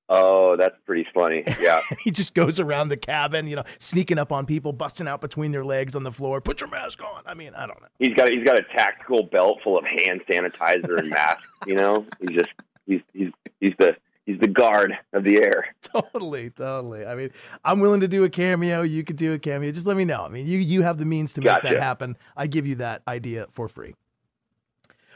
[0.08, 1.44] Oh, that's pretty funny.
[1.60, 1.80] Yeah.
[2.04, 5.52] he just goes around the cabin, you know, sneaking up on people, busting out between
[5.52, 6.40] their legs on the floor.
[6.40, 7.22] Put your mask on.
[7.26, 7.88] I mean, I don't know.
[7.98, 12.06] He's got he's got a tactical belt full of hand sanitizer and masks, you know?
[12.20, 12.50] He's just
[12.86, 13.28] he's he's
[13.60, 15.74] he's the he's the guard of the air.
[15.82, 17.04] Totally, totally.
[17.04, 17.30] I mean,
[17.66, 18.80] I'm willing to do a cameo.
[18.80, 19.70] You could do a cameo.
[19.72, 20.22] Just let me know.
[20.22, 22.16] I mean, you you have the means to make that happen.
[22.34, 23.94] I give you that idea for free.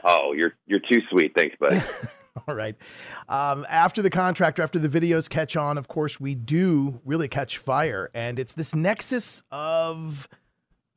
[0.03, 1.33] Oh, you're you're too sweet.
[1.35, 1.81] Thanks, buddy.
[2.47, 2.75] All right.
[3.29, 7.57] Um, after the contract, after the videos catch on, of course, we do really catch
[7.57, 8.09] fire.
[8.13, 10.27] And it's this nexus of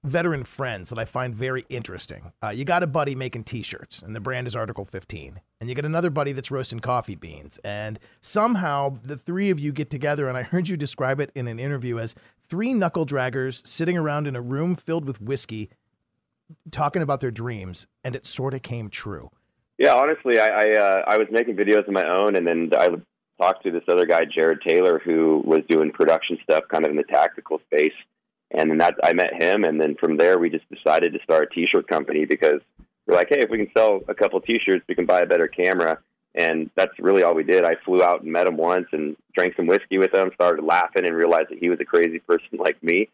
[0.03, 2.33] veteran friends that I find very interesting.
[2.42, 5.40] Uh, you got a buddy making t shirts, and the brand is Article 15.
[5.61, 7.59] And you get another buddy that's roasting coffee beans.
[7.64, 11.48] And somehow the three of you get together, and I heard you describe it in
[11.48, 12.14] an interview as
[12.48, 15.68] three knuckle draggers sitting around in a room filled with whiskey
[16.70, 17.87] talking about their dreams.
[18.03, 19.31] And it sort of came true.
[19.81, 22.90] Yeah, honestly, I I, uh, I was making videos of my own, and then I
[23.40, 26.99] talked to this other guy, Jared Taylor, who was doing production stuff, kind of in
[26.99, 27.95] the tactical space.
[28.51, 31.49] And then that I met him, and then from there we just decided to start
[31.51, 32.61] a T-shirt company because
[33.07, 35.49] we're like, hey, if we can sell a couple T-shirts, we can buy a better
[35.49, 35.99] camera.
[36.35, 37.64] And that's really all we did.
[37.64, 41.07] I flew out and met him once and drank some whiskey with him, started laughing,
[41.07, 43.09] and realized that he was a crazy person like me.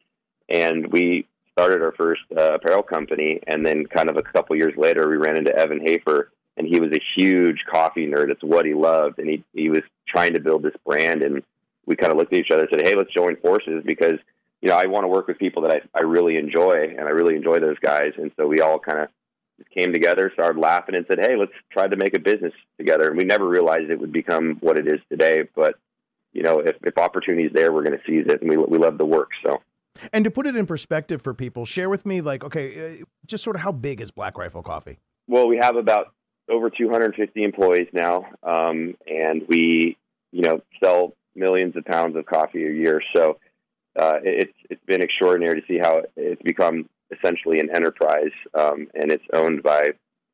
[0.48, 3.40] And we started our first uh, apparel company.
[3.46, 6.80] And then, kind of a couple years later, we ran into Evan Hafer, and he
[6.80, 8.30] was a huge coffee nerd.
[8.30, 11.22] It's what he loved, and he he was trying to build this brand.
[11.22, 11.42] And
[11.84, 14.18] we kind of looked at each other and said, "Hey, let's join forces because
[14.62, 17.10] you know I want to work with people that I I really enjoy, and I
[17.10, 19.08] really enjoy those guys." And so we all kind of
[19.74, 23.16] came together, started laughing, and said, "Hey, let's try to make a business together." And
[23.16, 25.76] we never realized it would become what it is today, but
[26.32, 28.78] you know, if if opportunity is there, we're going to seize it, and we we
[28.78, 29.30] love the work.
[29.44, 29.60] So.
[30.12, 33.42] And to put it in perspective for people, share with me, like, okay, uh, just
[33.42, 34.98] sort of how big is Black Rifle Coffee?
[35.26, 36.12] Well, we have about
[36.48, 39.96] over 250 employees now, um, and we,
[40.32, 43.02] you know, sell millions of pounds of coffee a year.
[43.14, 43.38] So
[43.98, 49.10] uh, it's it's been extraordinary to see how it's become essentially an enterprise, um, and
[49.10, 49.90] it's owned by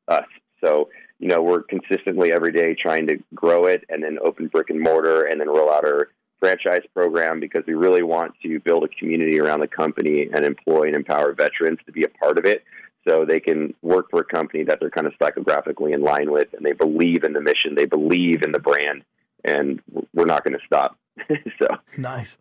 [0.07, 0.25] us.
[0.63, 4.69] So you know, we're consistently every day trying to grow it, and then open brick
[4.69, 8.83] and mortar, and then roll out our franchise program because we really want to build
[8.83, 12.43] a community around the company and employ and empower veterans to be a part of
[12.43, 12.65] it
[13.07, 16.47] so they can work for a company that they're kind of psychographically in line with
[16.53, 19.03] and they believe in the mission, they believe in the brand,
[19.43, 19.81] and
[20.13, 20.97] we're not going to stop.
[21.59, 22.37] so Nice.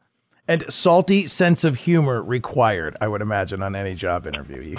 [0.48, 4.77] And salty sense of humor required, I would imagine, on any job interview.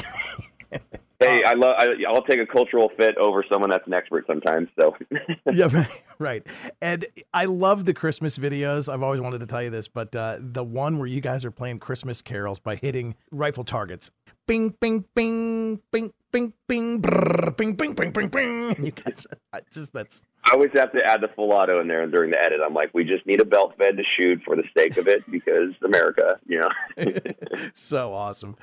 [1.24, 4.70] hey, I love I, I'll take a cultural fit over someone that's an expert sometimes.
[4.80, 4.96] So
[5.52, 5.86] yeah,
[6.20, 6.46] right.
[6.82, 8.92] And I love the Christmas videos.
[8.92, 11.52] I've always wanted to tell you this, but uh, the one where you guys are
[11.52, 14.12] playing Christmas carols by hitting rifle targets.
[14.46, 18.76] Bing, bing, bing, bing, bing, bing, brrr, bing, bing, bing, bing, bing.
[18.76, 21.88] And you guys, I just that's I always have to add the full auto in
[21.88, 22.60] there during the edit.
[22.66, 25.24] I'm like, we just need a belt fed to shoot for the sake of it
[25.32, 26.70] because America, you know.
[27.74, 28.58] so awesome.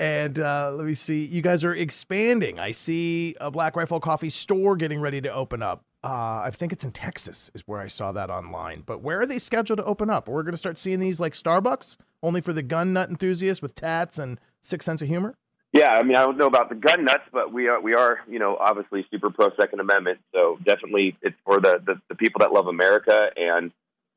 [0.00, 1.24] And uh, let me see.
[1.24, 2.58] You guys are expanding.
[2.58, 5.84] I see a Black Rifle Coffee store getting ready to open up.
[6.04, 8.82] Uh, I think it's in Texas, is where I saw that online.
[8.86, 10.28] But where are they scheduled to open up?
[10.28, 13.74] We're going to start seeing these like Starbucks, only for the gun nut enthusiasts with
[13.74, 15.34] tats and sick sense of humor.
[15.72, 18.20] Yeah, I mean, I don't know about the gun nuts, but we are we are
[18.28, 22.38] you know obviously super pro Second Amendment, so definitely it's for the the, the people
[22.38, 23.70] that love America and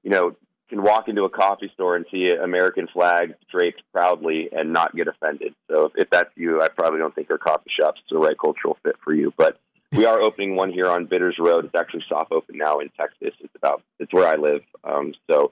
[0.04, 0.36] you know
[0.72, 4.96] can walk into a coffee store and see an American flag draped proudly and not
[4.96, 5.54] get offended.
[5.70, 8.78] So if, that's you, I probably don't think our coffee shop's is the right cultural
[8.82, 9.34] fit for you.
[9.38, 9.60] But
[9.92, 11.66] we are opening one here on Bitters Road.
[11.66, 13.34] It's actually soft open now in Texas.
[13.42, 14.62] It's about it's where I live.
[14.86, 15.52] Um, so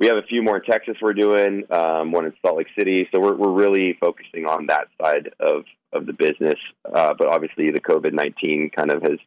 [0.00, 3.08] we have a few more in Texas we're doing, um, one in Salt Lake City.
[3.14, 6.58] So we're we're really focusing on that side of of the business.
[6.84, 9.20] Uh, but obviously the COVID nineteen kind of has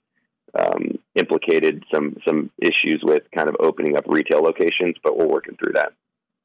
[0.57, 5.55] um, implicated some some issues with kind of opening up retail locations, but we're working
[5.57, 5.93] through that.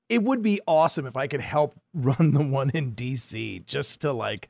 [0.09, 4.13] It would be awesome if I could help run the one in DC just to
[4.13, 4.49] like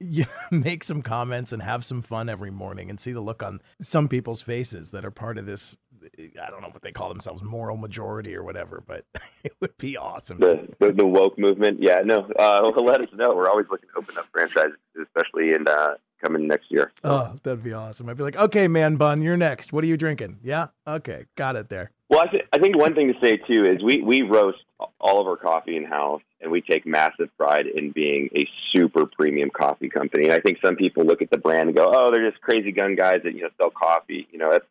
[0.50, 4.08] make some comments and have some fun every morning and see the look on some
[4.08, 5.78] people's faces that are part of this
[6.18, 9.04] I don't know what they call themselves, moral majority or whatever, but
[9.44, 10.38] it would be awesome.
[10.38, 13.34] The, the the woke movement, yeah, no, uh, let us know.
[13.34, 15.94] We're always looking to open up franchises, especially in uh,
[16.26, 16.92] coming next year.
[17.04, 18.08] Oh, that'd be awesome.
[18.08, 19.72] I'd be like, okay, man bun, you're next.
[19.72, 20.38] What are you drinking?
[20.42, 21.90] Yeah, okay, got it there.
[22.08, 24.58] Well, I, th- I think one thing to say too is we we roast
[25.00, 29.06] all of our coffee in house, and we take massive pride in being a super
[29.06, 30.24] premium coffee company.
[30.24, 32.70] And I think some people look at the brand and go, "Oh, they're just crazy
[32.72, 34.66] gun guys that you know sell coffee." You know, that's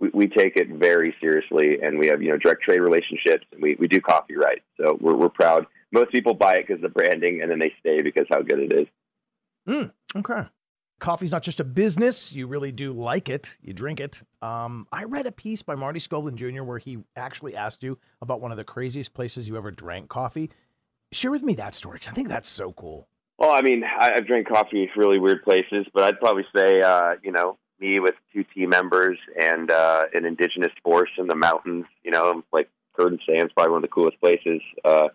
[0.00, 3.62] we, we take it very seriously, and we have you know direct trade relationships, and
[3.62, 4.62] we, we do coffee right.
[4.76, 5.66] So we're we're proud.
[5.92, 8.58] Most people buy it because of the branding, and then they stay because how good
[8.60, 8.86] it is.
[9.68, 10.48] Mm, okay.
[11.00, 12.32] Coffee's not just a business.
[12.32, 13.56] You really do like it.
[13.62, 14.22] You drink it.
[14.42, 16.62] Um, I read a piece by Marty Skovlund Jr.
[16.62, 20.50] where he actually asked you about one of the craziest places you ever drank coffee.
[21.12, 23.08] Share with me that story because I think that's so cool.
[23.38, 26.82] Well, I mean, I, I've drank coffee in really weird places, but I'd probably say,
[26.82, 31.34] uh, you know, me with two team members and uh, an indigenous force in the
[31.34, 31.86] mountains.
[32.04, 34.60] You know, like Kurdistan, probably one of the coolest places.
[34.84, 35.08] Uh,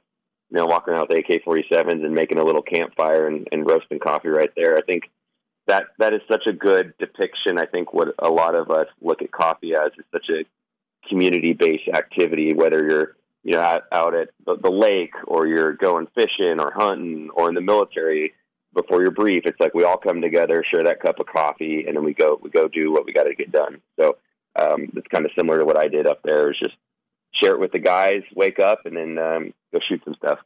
[0.50, 4.30] you know, walking around with AK-47s and making a little campfire and, and roasting coffee
[4.30, 4.78] right there.
[4.78, 5.04] I think
[5.68, 7.58] that that is such a good depiction.
[7.58, 10.46] I think what a lot of us look at coffee as is such a
[11.10, 16.08] community-based activity, whether you're you know out, out at the, the lake or you're going
[16.16, 18.34] fishing or hunting or in the military
[18.74, 19.44] before your brief.
[19.46, 22.40] It's like we all come together, share that cup of coffee, and then we go
[22.42, 23.82] we go do what we got to get done.
[24.00, 24.18] So
[24.56, 26.52] um, it's kind of similar to what I did up there.
[26.52, 26.76] Is just
[27.42, 30.40] share it with the guys, wake up, and then um, go shoot some stuff.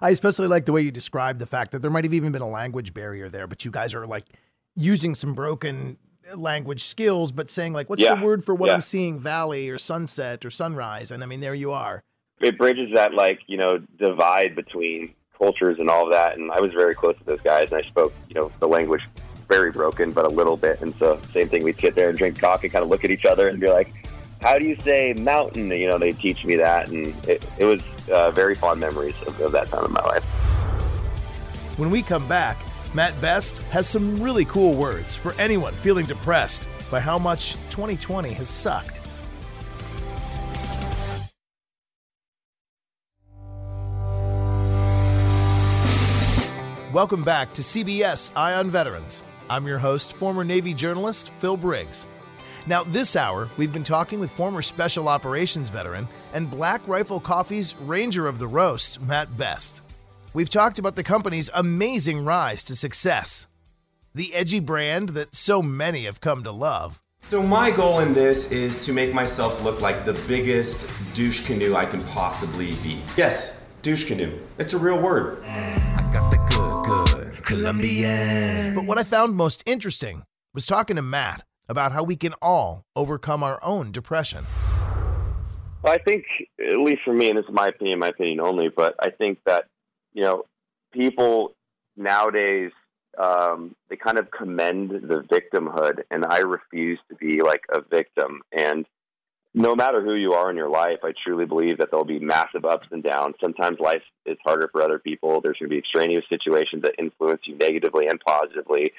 [0.00, 2.42] I especially like the way you described the fact that there might have even been
[2.42, 4.24] a language barrier there, but you guys are like
[4.76, 5.96] using some broken
[6.34, 8.14] language skills, but saying like, "What's Yeah.
[8.14, 8.74] the word for what Yeah.
[8.74, 9.18] I'm seeing?
[9.18, 12.02] Valley or sunset or sunrise?" And I mean, there you are.
[12.40, 16.36] it bridges that like you know divide between cultures and all of that.
[16.36, 19.02] And I was very close to those guys, and I spoke you know the language
[19.48, 20.80] very broken, but a little bit.
[20.80, 23.26] And so same thing, we'd sit there and drink coffee, kind of look at each
[23.26, 23.92] other, and be like,
[24.40, 27.82] "How do you say mountain?" You know, they teach me that, and it, it was
[28.10, 30.24] uh, very fond memories of, of that time in my life.
[31.76, 32.56] When we come back,
[32.94, 38.30] Mat Best has some really cool words for anyone feeling depressed by how much 2020
[38.34, 39.00] has sucked.
[46.92, 49.24] Welcome back to CBS Eye on Veterans.
[49.48, 52.06] I'm your host, former Navy journalist Phil Briggs.
[52.66, 57.74] Now, this hour, we've been talking with former Special Operations veteran and Black Rifle Coffee's
[57.76, 59.82] Ranger of the Roast, Mat Best.
[60.34, 63.48] We've talked about the company's amazing rise to success,
[64.14, 68.50] the edgy brand that so many have come to love, So my goal in this
[68.50, 73.02] is to make myself look like the biggest douche canoe I can possibly be.
[73.16, 74.38] Yes, douche canoe.
[74.58, 75.42] It's a real word.
[77.44, 78.74] Colombian.
[78.74, 82.84] But what I found most interesting was talking to Mat about how we can all
[82.94, 84.46] overcome our own depression.
[85.82, 86.24] Well, I think,
[86.60, 89.38] at least for me, and this is my opinion, my opinion only, but I think
[89.46, 89.64] that,
[90.12, 90.44] you know,
[90.92, 91.54] people
[91.96, 92.72] nowadays,
[93.18, 98.40] um, they kind of commend the victimhood, and I refuse to be like a victim.
[98.52, 98.86] And
[99.54, 102.64] no matter who you are in your life, I truly believe that there'll be massive
[102.64, 103.34] ups and downs.
[103.40, 105.40] Sometimes life is harder for other people.
[105.40, 108.92] There's going to be extraneous situations that influence you negatively and positively.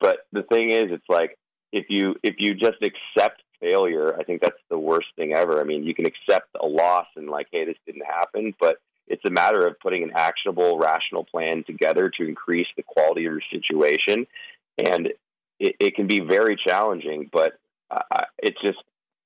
[0.00, 1.38] But the thing is, it's like
[1.72, 5.60] if you if you just accept failure, I think that's the worst thing ever.
[5.60, 8.78] I mean, you can accept a loss and like, hey, this didn't happen, but
[9.10, 13.32] it's a matter of putting an actionable, rational plan together to increase the quality of
[13.32, 14.26] your situation,
[14.78, 15.08] and
[15.58, 17.28] it, it can be very challenging.
[17.30, 17.58] But
[17.90, 18.78] uh, it's just,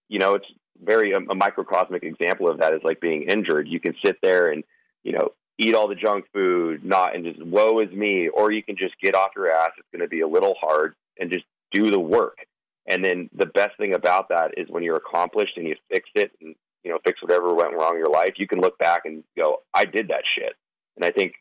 [0.08, 0.46] you know, it's
[0.82, 3.68] very a, a microcosmic example of that is like being injured.
[3.68, 4.64] You can sit there and
[5.02, 8.62] you know eat all the junk food, not and just woe is me, or you
[8.62, 9.70] can just get off your ass.
[9.78, 12.38] It's going to be a little hard and just do the work.
[12.86, 16.32] And then the best thing about that is when you're accomplished and you fix it
[16.40, 19.24] and you know fix whatever went wrong in your life, you can look back and
[19.36, 20.54] go, I did that shit.
[20.96, 21.32] And I think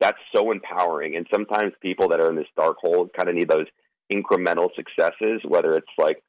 [0.00, 1.16] that's so empowering.
[1.16, 3.66] And sometimes people that are in this dark hole kind of need those
[4.12, 6.22] incremental successes, whether it's like,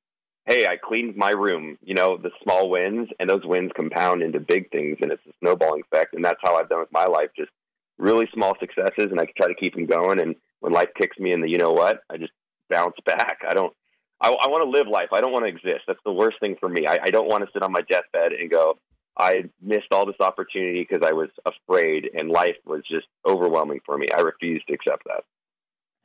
[0.45, 4.39] hey, I cleaned my room, you know, the small wins, and those wins compound into
[4.39, 6.13] big things, and it's a snowballing effect.
[6.13, 7.49] And that's how I've done with my life, just
[7.97, 10.21] really small successes, and I try to keep them going.
[10.21, 12.31] And when life kicks me in the, you know what, I just
[12.69, 13.39] bounce back.
[13.47, 13.73] I don't.
[14.21, 15.09] I, I want to live life.
[15.11, 15.83] I don't want to exist.
[15.87, 16.87] That's the worst thing for me.
[16.87, 18.77] I, I don't want to sit on my deathbed and go,
[19.17, 23.97] I missed all this opportunity because I was afraid and life was just overwhelming for
[23.97, 24.07] me.
[24.15, 25.23] I refuse to accept that.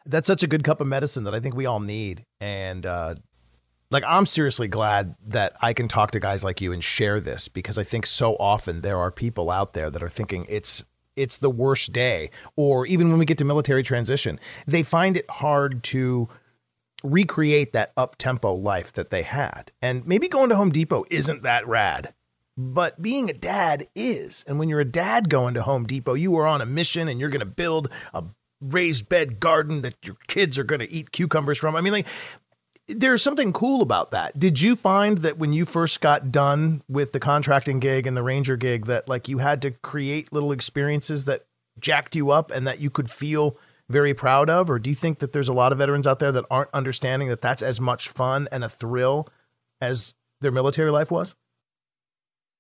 [0.06, 2.24] That's such a good cup of medicine that I think we all need.
[2.40, 3.16] And uh,
[3.90, 7.48] like, I'm seriously glad that I can talk to guys like you and share this
[7.48, 10.84] because I think so often there are people out there that are thinking it's
[11.16, 15.28] it's the worst day, or even when we get to military transition, they find it
[15.28, 16.28] hard to
[17.02, 19.72] recreate that up tempo life that they had.
[19.80, 22.14] And maybe going to Home Depot isn't that rad,
[22.56, 24.44] but being a dad is.
[24.46, 27.20] And when you're a dad going to Home Depot, you are on a mission and
[27.20, 28.24] you're going to build a
[28.60, 31.76] raised bed garden that your kids are going to eat cucumbers from.
[31.76, 32.06] I mean, like,
[32.88, 34.38] there's something cool about that.
[34.38, 38.22] Did you find that when you first got done with the contracting gig and the
[38.22, 41.46] ranger gig that like you had to create little experiences that
[41.78, 43.56] jacked you up and that you could feel
[43.90, 46.32] very proud of or do you think that there's a lot of veterans out there
[46.32, 49.28] that aren't understanding that that's as much fun and a thrill
[49.80, 51.34] as their military life was?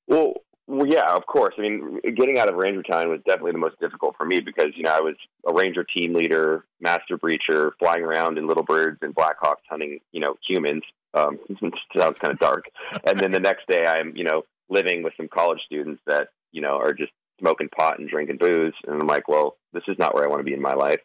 [0.08, 0.34] Well,
[0.66, 1.54] well, yeah, of course.
[1.58, 4.68] I mean, getting out of Ranger Time was definitely the most difficult for me because
[4.76, 8.98] you know I was a Ranger team leader, master breacher, flying around in Little Birds
[9.02, 10.82] and Blackhawks hunting, you know, humans.
[11.12, 11.40] Um,
[11.96, 12.66] sounds kind of dark.
[13.04, 16.62] and then the next day, I'm you know living with some college students that you
[16.62, 17.10] know are just
[17.40, 20.38] smoking pot and drinking booze, and I'm like, well, this is not where I want
[20.38, 21.00] to be in my life.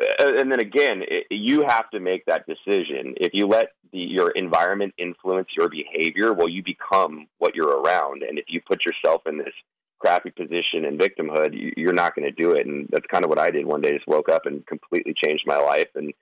[0.00, 3.14] Uh, and then again, it, you have to make that decision.
[3.16, 8.22] If you let the, your environment influence your behavior, well, you become what you're around.
[8.22, 9.54] And if you put yourself in this
[10.00, 12.66] crappy position and victimhood, you, you're not going to do it.
[12.66, 13.92] And that's kind of what I did one day.
[13.92, 15.88] Just woke up and completely changed my life.
[15.94, 16.12] And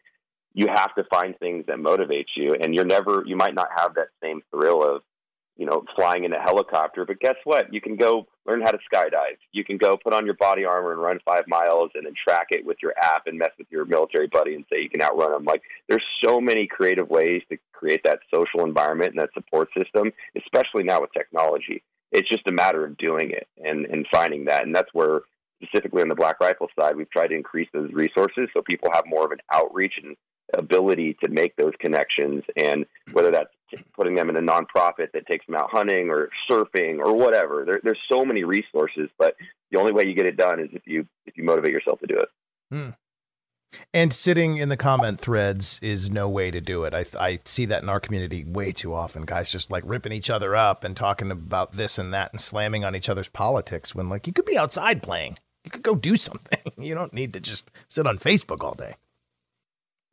[0.55, 2.55] you have to find things that motivate you.
[2.55, 5.03] And you're never, you might not have that same thrill of
[5.57, 7.05] you know, flying in a helicopter.
[7.05, 7.73] But guess what?
[7.73, 9.37] You can go learn how to skydive.
[9.53, 12.49] You can go put on your body armor and run five miles and then track
[12.51, 15.33] it with your app and mess with your military buddy and say you can outrun
[15.33, 15.45] them.
[15.45, 20.13] Like there's so many creative ways to create that social environment and that support system,
[20.37, 21.83] especially now with technology.
[22.11, 24.65] It's just a matter of doing it and, and finding that.
[24.65, 25.21] And that's where
[25.63, 29.05] specifically on the black rifle side, we've tried to increase those resources so people have
[29.07, 30.17] more of an outreach and
[30.55, 33.51] ability to make those connections and whether that's
[33.95, 37.65] putting them in a nonprofit that takes them out hunting or surfing or whatever.
[37.65, 39.35] There, there's so many resources but
[39.71, 42.07] the only way you get it done is if you if you motivate yourself to
[42.07, 42.29] do it.
[42.71, 42.91] Hmm.
[43.93, 46.95] and sitting in the comment threads is no way to do it.
[46.95, 49.25] I, I see that in our community way too often.
[49.25, 52.85] Guys just like ripping each other up and talking about this and that and slamming
[52.85, 55.39] on each other's politics when like you could be outside playing.
[55.65, 56.59] You could go do something.
[56.79, 58.97] You don't need to just sit on facebook all day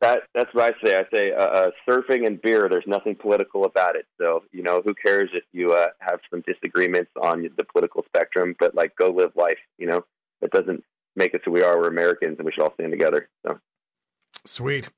[0.01, 0.95] that that's what I say.
[0.95, 2.67] I say uh, uh, surfing and beer.
[2.69, 4.05] There's nothing political about it.
[4.19, 8.55] So you know, who cares if you uh, have some disagreements on the political spectrum?
[8.59, 9.57] But like, go live life.
[9.77, 10.05] You know,
[10.41, 10.83] it doesn't
[11.15, 11.77] make us who we are.
[11.77, 13.29] We're Americans, and we should all stand together.
[13.45, 13.59] So
[14.45, 14.89] sweet.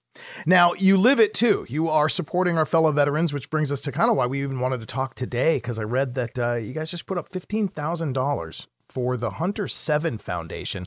[0.46, 1.66] Now you live it too.
[1.70, 4.60] You are supporting our fellow veterans, which brings us to kind of why we even
[4.60, 5.56] wanted to talk today.
[5.56, 9.32] Because I read that uh, you guys just put up fifteen thousand dollars for the
[9.32, 10.86] Hunter Seven Foundation,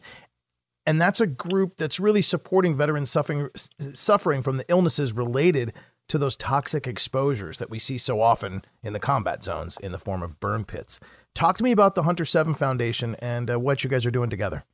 [0.86, 3.48] and that's a group that's really supporting veterans suffering
[3.94, 5.72] suffering from the illnesses related
[6.08, 9.98] to those toxic exposures that we see so often in the combat zones in the
[9.98, 11.00] form of burn pits.
[11.34, 14.30] Talk to me about the Hunter 7 Foundation and uh, what you guys are doing
[14.30, 14.64] together.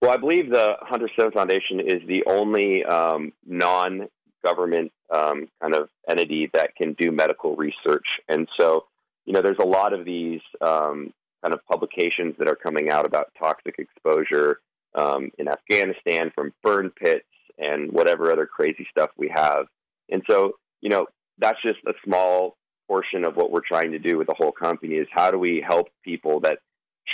[0.00, 4.08] Well, I believe the Hunter 7 Foundation is the only um, non
[4.44, 8.06] government um, kind of entity that can do medical research.
[8.28, 8.86] And so,
[9.26, 11.12] you know, there's a lot of these um,
[11.42, 14.60] kind of publications that are coming out about toxic exposure
[14.94, 17.26] um, in Afghanistan from burn pits
[17.58, 19.66] and whatever other crazy stuff we have.
[20.10, 21.06] And so, you know,
[21.38, 22.56] that's just a small
[22.88, 25.64] portion of what we're trying to do with the whole company is how do we
[25.66, 26.58] help people that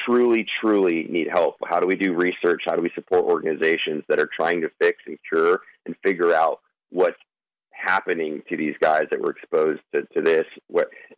[0.07, 1.57] truly, truly need help?
[1.67, 2.63] How do we do research?
[2.67, 6.61] How do we support organizations that are trying to fix and cure and figure out
[6.91, 7.19] what's
[7.79, 10.45] happening to these guys that were exposed to, to this.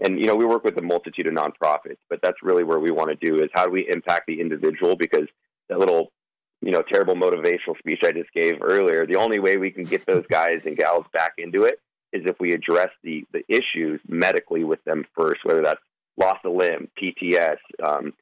[0.04, 2.90] And, you know, we work with a multitude of nonprofits, but that's really where we
[2.90, 4.96] want to do is how do we impact the individual?
[4.96, 5.26] Because
[5.68, 6.12] that little,
[6.60, 10.04] you know, terrible motivational speech I just gave earlier, the only way we can get
[10.06, 11.80] those guys and gals back into it
[12.12, 15.80] is if we address the, the issues medically with them first, whether that's
[16.16, 18.12] loss of limb, PTS, um,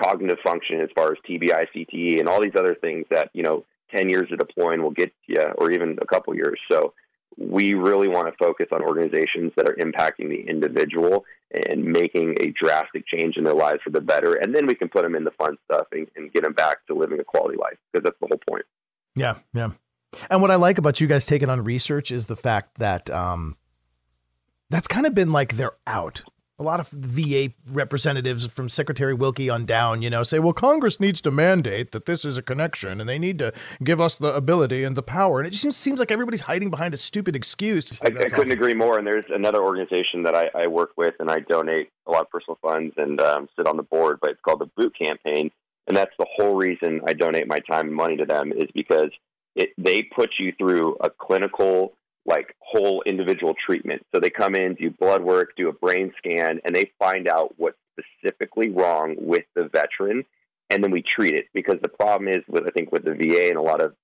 [0.00, 3.64] cognitive function as far as TBI, CTE, and all these other things that, you know,
[3.94, 6.58] 10 years of deploying will get you, or even a couple years.
[6.70, 6.94] So
[7.36, 11.24] we really want to focus on organizations that are impacting the individual
[11.68, 14.34] and making a drastic change in their lives for the better.
[14.34, 16.86] And then we can put them in the fun stuff and, and get them back
[16.86, 18.64] to living a quality life because that's the whole point.
[19.14, 19.70] Yeah, yeah.
[20.30, 23.56] And what I like about you guys taking on research is the fact that um,
[24.70, 26.22] that's kind of been like they're out
[26.58, 31.00] a lot of VA representatives from Secretary Wilkie on down, you know, say, well, Congress
[31.00, 34.34] needs to mandate that this is a connection and they need to give us the
[34.34, 35.40] ability and the power.
[35.40, 38.00] And it just seems like everybody's hiding behind a stupid excuse.
[38.02, 38.50] I, I, couldn't awesome.
[38.50, 38.98] agree more.
[38.98, 42.30] And there's another organization that I, I, work with and I donate a lot of
[42.30, 45.50] personal funds and um, sit on the board, but it's called the Boot Campaign.
[45.86, 49.10] And that's the whole reason I donate my time and money to them is because
[49.56, 51.92] it, they put you through a clinical
[52.24, 54.06] like whole individual treatment.
[54.14, 57.54] So they come in, do blood work, do a brain scan, and they find out
[57.56, 60.24] what's specifically wrong with the veteran,
[60.70, 61.46] and then we treat it.
[61.52, 63.94] Because the problem is with I think with the VA and a lot of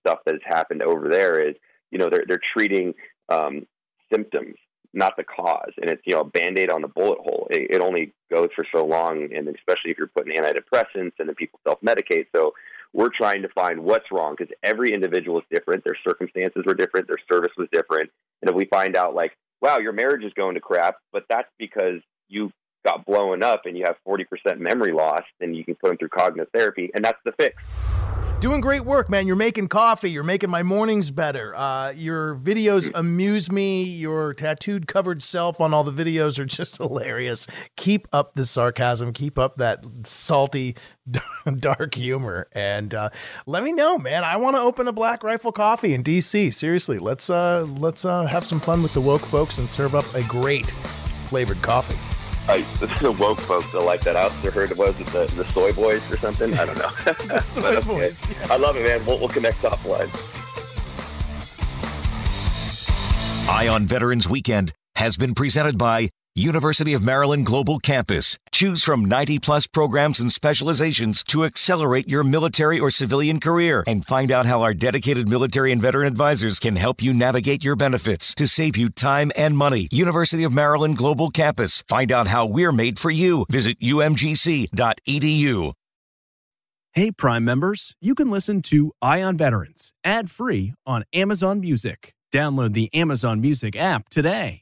[0.00, 1.54] stuff that has happened over there is
[1.90, 2.94] you know they're they're treating
[3.28, 3.66] um,
[4.12, 4.56] symptoms,
[4.94, 5.72] not the cause.
[5.80, 7.48] And it's you know a band aid on the bullet hole.
[7.50, 11.34] It, it only goes for so long, and especially if you're putting antidepressants and then
[11.34, 12.26] people self medicate.
[12.34, 12.52] So
[12.92, 15.84] we're trying to find what's wrong because every individual is different.
[15.84, 17.08] Their circumstances were different.
[17.08, 18.10] Their service was different.
[18.42, 21.48] And if we find out like, wow, your marriage is going to crap, but that's
[21.58, 22.50] because you
[22.84, 26.08] got blown up and you have 40% memory loss, then you can put them through
[26.08, 27.56] cognitive therapy, and that's the fix.
[28.42, 29.28] Doing great work, man.
[29.28, 30.10] You're making coffee.
[30.10, 31.54] You're making my mornings better.
[31.54, 33.84] Uh, your videos amuse me.
[33.84, 37.46] Your tattooed covered self on all the videos are just hilarious.
[37.76, 39.12] Keep up the sarcasm.
[39.12, 40.74] Keep up that salty,
[41.60, 42.48] dark humor.
[42.50, 43.10] And uh,
[43.46, 44.24] let me know, man.
[44.24, 46.52] I want to open a Black Rifle Coffee in DC.
[46.52, 50.12] Seriously, let's uh, let's uh, have some fun with the woke folks and serve up
[50.16, 50.72] a great
[51.28, 52.11] flavored coffee.
[52.48, 54.32] I, the woke folks that like that out.
[54.32, 56.52] heard it was the, the soy boys or something?
[56.54, 56.90] I don't know.
[57.04, 57.86] the soy okay.
[57.86, 58.26] boys.
[58.28, 58.46] Yeah.
[58.50, 59.04] I love it, man.
[59.06, 60.08] We'll, we'll connect offline.
[63.48, 68.38] Eye on Veterans Weekend has been presented by University of Maryland Global Campus.
[68.50, 74.06] Choose from 90 plus programs and specializations to accelerate your military or civilian career and
[74.06, 78.34] find out how our dedicated military and veteran advisors can help you navigate your benefits
[78.34, 79.88] to save you time and money.
[79.92, 81.82] University of Maryland Global Campus.
[81.86, 83.44] Find out how we're made for you.
[83.50, 85.74] Visit umgc.edu.
[86.94, 92.14] Hey, Prime members, you can listen to Eye on Veterans ad free on Amazon Music.
[92.32, 94.61] Download the Amazon Music app today.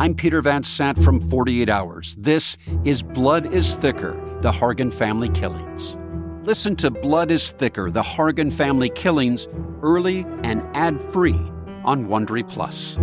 [0.00, 2.14] I'm Peter Van Sant from 48 Hours.
[2.20, 5.96] This is Blood is Thicker The Hargan Family Killings.
[6.44, 9.48] Listen to Blood is Thicker The Hargan Family Killings
[9.82, 11.40] early and ad free
[11.84, 12.96] on Wondery Plus.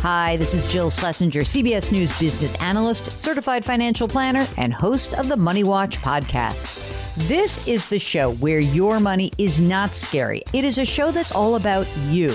[0.00, 5.28] Hi, this is Jill Schlesinger, CBS News business analyst, certified financial planner, and host of
[5.28, 6.88] the Money Watch podcast.
[7.28, 10.42] This is the show where your money is not scary.
[10.54, 12.34] It is a show that's all about you.